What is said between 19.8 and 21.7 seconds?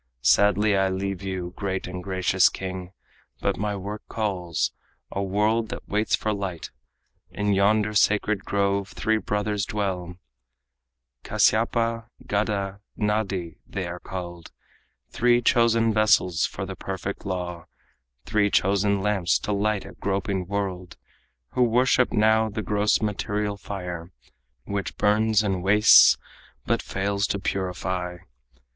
a groping world, Who